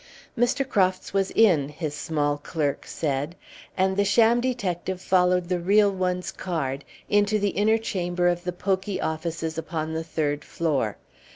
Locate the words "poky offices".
8.51-9.59